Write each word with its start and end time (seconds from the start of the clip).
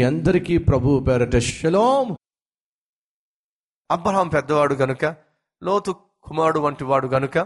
మీ 0.00 0.04
అందరికీ 0.04 0.58
ప్రభు 0.58 1.04
పేరట 1.08 1.36
శలోం. 1.36 2.16
అబ్రహాం 3.90 4.28
పెద్దవాడు 4.28 4.74
గనుక 4.74 5.04
లోతు 5.62 5.90
కుమారుడు 6.22 6.60
వంటి 6.60 6.84
వాడు 6.84 7.06
గనుక 7.06 7.38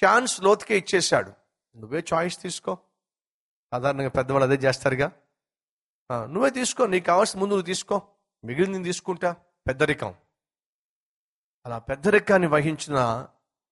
ఛాన్స్ 0.00 0.42
లోతుకే 0.42 0.78
ఇచ్చేశాడు. 0.78 1.32
నువ్వే 1.76 2.04
చాయిస్ 2.14 2.42
తీసుకో. 2.42 2.78
సాధారణంగా 3.72 4.08
పెద్దవాళ్ళు 4.08 4.52
అదే 4.52 4.66
చేస్తారుగా. 4.66 5.12
నువ్వే 6.12 6.50
తీసుకో 6.50 6.86
నీకు 6.86 7.04
కావాల్సిన 7.06 7.40
ముందు 7.40 7.50
నువ్వు 7.50 7.66
తీసుకో. 7.66 8.02
మిగిలింది 8.44 8.72
నేను 8.72 8.84
తీసుకుంటా. 8.84 9.32
పెద్దరికం 9.68 10.14
అలా 11.66 11.78
పెద్దరికాన్ని 11.78 12.48
వహించిన 12.48 13.28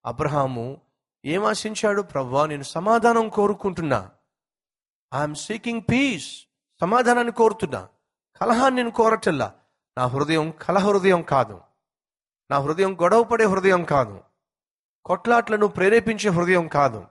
అబ్రహాము 0.07 0.80
ఏం 1.25 1.45
ఆశించాడు 1.45 2.03
ప్రవ్వా 2.03 2.47
నేను 2.47 2.62
సమాధానం 2.62 3.28
కోరుకుంటున్నా. 3.28 4.11
ఐఎమ్ 5.14 5.34
సీకింగ్ 5.34 5.83
పీస్ 5.91 6.47
సమాధానాన్ని 6.80 7.33
కోరుతున్నా. 7.33 7.89
కలహాన్ని 8.41 8.82
నేను 8.82 8.91
కోరటల్లా 8.91 9.54
నా 9.98 10.06
హృదయం 10.06 10.50
కలహ 10.50 10.88
హృదయం 10.88 11.22
కాదు. 11.22 11.60
నా 12.50 12.58
హృదయం 12.58 12.95
గొడవపడే 12.95 13.45
హృదయం 13.45 13.84
కాదు. 13.84 14.20
కొట్లాట్లను 15.05 15.66
ప్రేరేపించే 15.66 16.30
హృదయం 16.30 16.68
కాదు. 16.68 17.06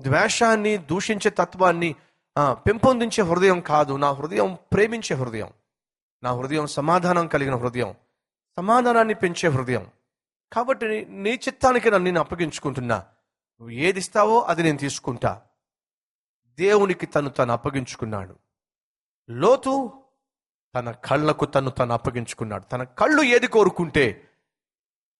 ద్వేషాన్ని 0.00 0.76
దూషించే 0.76 1.30
తత్వాన్ని 1.30 1.94
పెంపొందించే 2.50 3.22
హృదయం 3.22 3.60
కాదు. 3.60 3.96
నా 3.96 4.10
హృదయం 4.12 4.58
ప్రేమించే 4.72 5.16
హృదయం. 5.16 5.52
నా 6.22 6.32
హృదయం 6.32 6.66
సమాధానం 6.66 7.26
కలిగిన 7.26 7.56
హృదయం. 7.56 7.94
సమాధానాన్ని 8.56 9.14
పెంచే 9.14 9.48
హృదయం. 9.48 9.90
కాబట్టి 10.52 10.88
నీ- 10.88 11.08
నీ 11.08 11.30
చిత్తానికి 11.30 11.90
నన్ను 11.90 12.04
నేను 12.04 12.20
అప్పగించుకుంటున్నా. 12.20 12.96
నువ్వు 13.60 13.70
ఏది 13.70 13.98
ఇస్తావో 13.98 14.40
అది 14.40 14.62
నేను 14.62 14.78
తీసుకుంటా. 14.78 15.42
దేవునికి 16.46 17.06
తను 17.06 17.30
తను 17.30 17.52
అప్పగించుకున్నాడు. 17.52 18.36
లోతు 19.30 20.02
తన 20.74 20.90
కళ్ళకు 20.90 21.44
తను 21.44 21.70
తను 21.70 21.92
అప్పగించుకున్నాడు. 21.92 22.64
తన 22.64 22.82
కళ్ళు 22.82 23.22
ఏది 23.22 23.46
కోరుకుంటే 23.46 24.30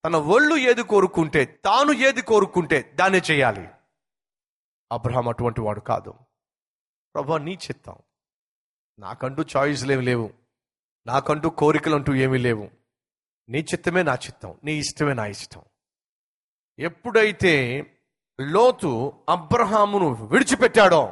తన 0.06 0.16
ఒళ్ళు 0.16 0.56
ఏది 0.56 0.82
కోరుకుంటే 0.82 1.44
తాను 1.44 1.92
ఏది 1.92 2.22
కోరుకుంటే 2.22 2.92
దాన్ని 2.94 3.18
చేయాలి. 3.18 3.68
అబ్రహాం 4.92 5.28
అటువంటి 5.28 5.60
వాడు 5.60 5.80
కాదు. 5.80 6.14
ప్రభా 7.14 7.38
నీ 7.38 7.52
చిత్తం. 7.52 7.96
నాకంటూ 8.98 9.44
చాయిస్లు 9.56 9.92
ఏమి 9.92 10.02
లేవు. 10.02 10.34
నాకంటూ 11.06 11.50
కోరికలు 11.50 11.94
అంటూ 11.94 12.14
ఏమీ 12.14 12.38
లేవు. 12.38 12.70
నీ 13.48 13.58
చిత్తమే 13.58 14.02
నా 14.02 14.14
చిత్తం. 14.14 14.58
నీ 14.64 14.72
ఇష్టమే 14.72 15.14
నా 15.14 15.26
ఇష్టం. 15.26 15.62
ఎప్పుడైతే 16.78 17.82
లోతు 18.40 19.12
అబ్రహామును 19.28 20.26
విడిచిపెట్టాడో 20.26 21.04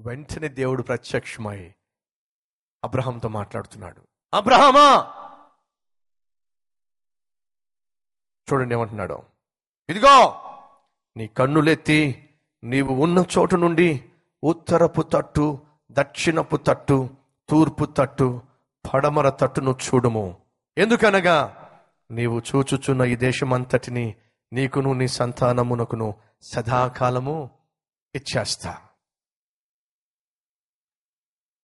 వెంటనే 0.00 0.48
దేవుడు 0.48 0.82
ప్రత్యక్షమై 0.82 1.74
అబ్రహాంతో 2.84 3.28
మాట్లాడుతున్నాడు. 3.28 4.02
అబ్రహామా! 4.34 5.14
చూడండి 8.48 8.74
ఏమంటున్నాడు. 8.74 9.22
ఇదిగో 9.88 10.40
నీ 11.16 11.26
కన్నులెత్తి 11.26 12.28
నీవు 12.64 12.94
ఉన్న 12.94 13.24
చోటు 13.38 13.56
నుండి 13.56 14.04
ఉత్తరపు 14.44 15.02
తట్టు 15.02 15.58
దక్షిణపు 15.90 16.56
తట్టు 16.56 17.10
తూర్పు 17.48 17.84
తట్టు 17.84 18.42
పడమర 18.94 19.30
తట్టును 19.30 19.70
చూడుము. 19.70 20.36
ఎందుకనగా 20.78 21.68
నీవు 22.10 22.40
చూచుచున్న 22.40 23.02
ఈ 23.02 23.16
దేశమంతటిని 23.16 24.14
నీకును 24.52 24.92
నీ 24.92 25.08
సంతానమునకును 25.08 26.14
సదాకాలము 26.42 27.50
ఇచ్చేస్తా. 28.14 28.78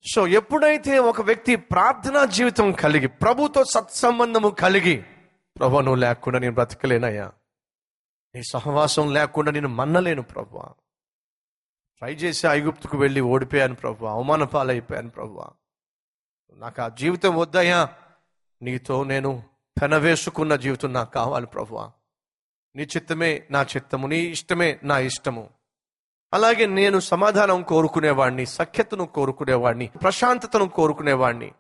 సో 0.05 0.27
ఎప్పుడైతే 0.27 0.99
ఒక 0.99 1.21
వ్యక్తి 1.21 1.56
ప్రార్థనా 1.56 2.25
జీవితం 2.25 2.72
కలిగి 2.72 3.06
ప్రభుతో 3.06 3.65
సత్సంబంధము 3.65 4.49
కలిగి 4.49 5.05
ప్రభు 5.59 5.77
నువ్వు 5.77 5.94
లేకుండా 5.94 6.38
నేను 6.38 6.55
బ్రతకలేనయ్యా. 6.55 7.33
నీ 8.34 8.43
సహవాసం 8.43 9.12
లేకుండా 9.12 9.50
నేను 9.50 9.69
మన్నలేను 9.69 10.22
ప్రభు. 10.22 10.62
ట్రై 11.99 12.15
చేసి 12.15 12.47
ఐగుప్తుకు 12.47 12.99
వెళ్ళి 12.99 13.21
ఓడిపోయాను 13.21 13.75
ప్రభు 13.75 14.06
అవమాన 14.06 14.44
పాలైపోయాను 14.44 15.10
ప్రభు. 15.10 15.44
నాకు 16.53 16.83
ఆ 16.83 16.89
జీవితం 16.89 17.37
వద్దయ్యా. 17.37 17.89
నీతో 18.62 19.05
నేను 19.05 19.43
పెనవేసుకున్న 19.83 20.56
జీవితం 20.56 20.93
నాకు 20.93 21.12
కావాలి 21.12 21.47
ప్రభు. 21.47 21.89
నీ 22.77 22.83
చిత్తమే 22.83 23.47
నా 23.50 23.62
చిత్తము 23.62 24.06
నీ 24.06 24.19
ఇష్టమే 24.19 24.81
నా 24.83 24.99
ఇష్టము. 24.99 25.50
అలాగే 26.32 26.66
నేను 26.66 27.00
సమాధానం 27.00 27.62
కోరుకునేవాడిని 27.62 28.46
సఖ్యతను 28.46 29.06
కోరుకునేవాడిని 29.06 29.86
ప్రశాంతతను 29.86 30.68
కోరుకునేవాడిని 30.68 31.52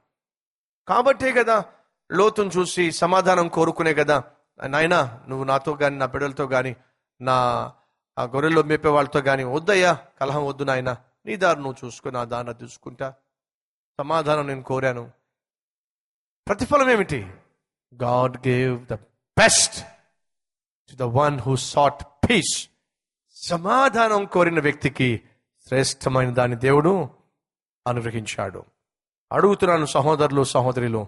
కాబట్టే 0.88 1.32
కదా 1.32 1.64
లోతును 2.12 2.48
చూసి 2.48 2.92
సమాధానం 2.92 3.48
కోరుకునే 3.48 3.94
కదా 3.94 4.24
నాయనా 4.66 5.20
నువ్వు 5.28 5.44
నాతో 5.44 5.74
కానీ 5.74 5.96
నా 5.96 6.06
బిడ్డలతో 6.06 6.46
కానీ 6.46 6.76
నా 7.20 7.32
ఆ 8.18 8.24
గొర్రెల్లో 8.24 8.62
మేపే 8.62 8.88
వాళ్ళతో 8.88 9.20
కానీ 9.20 9.44
వద్దయ్యా 9.44 9.98
కలహం 10.20 10.46
వద్దు 10.46 10.64
నాయనా 10.64 10.96
నీ 11.26 11.36
దారి 11.36 11.60
నువ్వు 11.60 11.86
చూసుకుని 11.86 12.14
నా 12.14 12.24
దారి 12.24 12.64
చూసుకుంటా. 12.64 13.14
సమాధానం 13.98 14.46
నేను 14.46 14.62
కోరాను. 14.62 15.10
ప్రతిఫలం 16.46 16.90
ఏమిటి? 16.90 17.34
God 17.94 18.48
gave 18.48 18.86
the 18.86 18.92
best 19.38 19.84
to 20.90 20.94
the 20.94 21.02
one 21.02 21.40
who 21.40 21.56
sought 21.56 22.04
peace. 22.04 22.69
సమాధానం 23.42 24.24
కోరిన 24.24 24.60
వ్యక్తికి 24.60 25.22
శ్రేష్టమైన 25.68 26.34
దాని 26.34 26.56
దేవుడు 26.56 27.10
అనుగ్రహించాడు. 27.86 28.64
అడుగుతున్నాను 29.32 29.84
సహోదరులు 29.84 30.44
సహోదరులు 30.44 31.06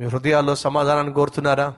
మీ 0.00 0.06
హృదయాల్లో 0.06 0.54
సమాధానాన్ని 0.54 1.12
కోరుతున్నారా? 1.12 1.76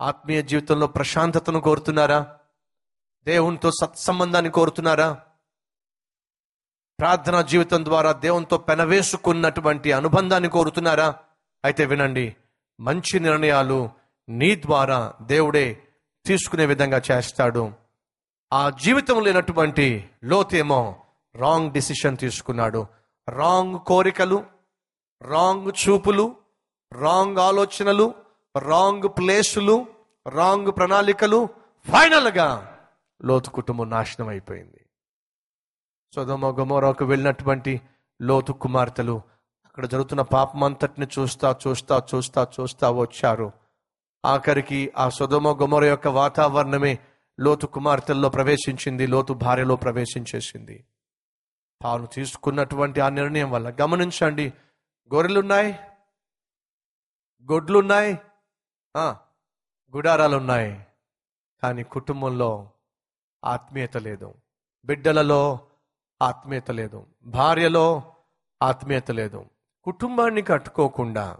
ఆత్మీయ 0.00 0.42
జీవితంలో 0.42 0.86
ప్రశాంతతను 0.86 1.60
కోరుతున్నారా? 1.60 2.38
దేవునితో 3.24 3.70
సత్సంబంధాన్ని 3.70 4.50
కోరుతున్నారా? 4.50 5.12
ప్రార్థనా 6.98 7.42
జీవితం 7.42 7.84
ద్వారా 7.84 8.12
దేవునితో 8.12 8.58
పెనవేసుకున్నటువంటి 8.58 9.92
అనుబంధాన్ని 9.92 10.48
కోరుతున్నారా? 10.48 11.14
అయితే 11.64 11.84
వినండి 11.84 12.36
మంచి 12.80 13.20
నిర్ణయాలు 13.20 13.90
నీ 14.28 14.56
ద్వారా 14.56 15.14
దేవుడే 15.22 15.82
తీసుకునే 16.26 16.66
విధంగా 16.66 17.02
చేస్తాడు. 17.10 17.85
ఆ 18.52 18.70
జీవితం 18.70 19.24
లేనటువంటి 19.24 20.10
లోతేమో 20.24 20.96
రాంగ్ 21.36 21.72
డిసిషన్ 21.72 22.16
తీసుకున్నాడు. 22.16 22.86
రాంగ్ 23.28 23.78
కోరికలు 23.78 24.44
రాంగ్ 25.22 25.72
చూపులు 25.88 26.36
రాంగ్ 26.92 27.38
ఆలోచనలు 27.38 28.14
రాంగ్ 28.58 29.08
ప్లేసులు 29.08 29.86
రాంగ్ 30.28 30.72
ప్రణాళికలు 30.76 31.48
ఫైనల్గా 31.92 32.78
లోతు 33.24 33.50
కుటుంబం 33.50 33.90
నాశనం 33.90 34.28
అయిపోయింది. 34.28 34.86
సొదమ 36.14 36.46
గమోరాకు 36.46 37.04
వెళ్ళినటువంటి 37.04 37.80
లోతు 38.22 38.52
కుమార్తెలు 38.52 39.20
అక్కడ 39.66 39.86
జరుగుతున్న 39.86 40.22
పాపం 40.22 40.64
అంతటిని 40.64 41.06
చూస్తా 41.18 41.56
చూస్తా 41.68 42.02
చూస్తా 42.14 42.46
చూస్తా 42.60 42.90
వచ్చారు. 42.90 43.52
ఆఖరికి 44.24 44.92
ఆ 44.98 45.08
సుధమ 45.08 45.48
గుమర 45.48 45.84
యొక్క 45.84 46.08
వాతావరణమే 46.08 46.98
లోతు 47.40 47.66
కుమార్తెల్లో 47.66 48.28
ప్రవేశించింది 48.28 49.06
లోతు 49.06 49.32
భార్యలో 49.32 49.76
ప్రవేశించేసింది. 49.76 50.84
తాను 51.82 52.06
తీసుకున్నటువంటి 52.06 53.00
ఆ 53.00 53.08
నిర్ణయం 53.08 53.50
వల్ల 53.50 53.70
గమనించండి. 53.80 54.52
గొర్రెలున్నాయి? 55.14 55.72
గొడ్లున్నాయి? 57.52 58.18
గుడారాలున్నాయి. 59.96 60.86
కానీ 61.62 61.82
కుటుంబంలో 61.82 62.70
ఆత్మీయత 63.44 63.96
లేదు. 63.96 64.34
బిడ్డలలో 64.84 65.58
ఆత్మీయత 66.22 66.70
లేదు. 66.70 67.06
భార్యలో 67.22 68.14
ఆత్మీయత 68.62 69.10
లేదు. 69.10 69.46
కుటుంబాన్ని 69.82 70.42
కట్టుకోకుండా 70.42 71.38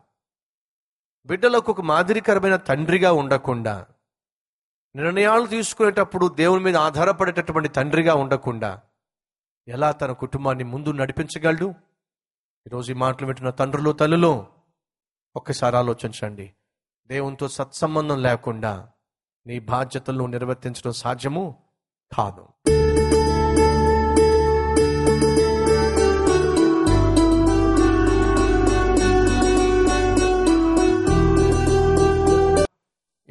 బిడ్డలకు 1.27 1.73
ఒక 1.73 1.81
మాదిరికరమైన 1.81 2.57
తండ్రిగా 2.57 3.13
ఉండకుండా 3.13 3.87
నిర్ణయాలు 4.97 5.47
తీసుకునేటప్పుడు 5.47 6.27
దేవుని 6.27 6.65
మీద 6.65 6.77
ఆధారపడేటటువంటి 6.77 7.69
తండ్రిగా 7.69 8.15
ఉండకుండా 8.15 8.81
ఎలా 9.69 9.93
తన 9.93 10.13
కుటుంబాన్ని 10.13 10.65
ముందు 10.65 10.93
నడిపించగలడు? 10.93 11.75
ఈరోజు 12.67 12.93
ఈ 12.93 12.95
మాటలు 12.95 13.27
వింటున్న 13.27 13.51
తండ్రులు 13.51 13.91
తల్లులు 13.91 14.47
ఒక్కసారి 15.37 15.77
ఆలోచించండి. 15.77 16.55
దేవునితో 17.07 17.49
సత్సంబంధం 17.49 18.23
లేకుండా 18.23 18.89
నీ 19.47 19.59
బాధ్యతలను 19.59 20.27
నిర్వర్తించడం 20.27 20.93
సాధ్యము 20.93 21.63
కాదు. 22.17 22.49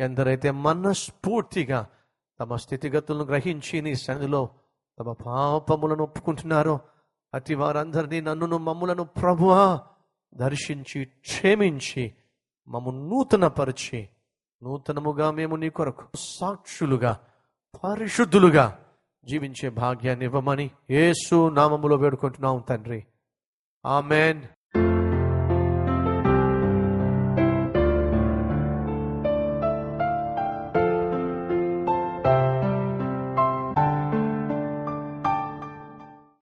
ఎందరైతే 0.06 0.52
మనస్ఫూర్తిగా 0.52 1.88
తమ 2.40 2.56
స్థితిగతులను 2.56 3.26
గ్రహించి 3.26 3.82
నీ 3.82 3.96
సన్నిధిలో 3.96 4.50
తమ 5.00 5.12
పాపములను 5.12 6.04
ఒప్పుకుంటున్నారో 6.04 6.80
అతి 7.34 7.56
వారందరినీ 7.56 8.22
నన్నును 8.22 8.58
మమ్ములను 8.58 9.04
ప్రభువా 9.04 9.82
దర్శించి 10.36 11.06
క్షేమించి 11.06 12.14
మమ్ము 12.68 12.92
నూతనపరిచి 12.92 14.10
నూతనముగా 14.64 15.32
మేము 15.32 15.56
నీ 15.56 15.70
కొరకు 15.70 16.04
సాక్షులుగా 16.18 17.20
పరిశుద్ధులుగా 17.84 18.80
జీవించే 19.26 19.70
భాగ్యాన్ని 19.70 20.26
ఇవ్వమని 20.26 20.72
యేసు 20.90 21.50
నామములో 21.50 21.96
వేడుకుంటున్నాం 21.96 22.64
తండ్రి. 22.70 23.06
ఆమెన్. 23.86 24.42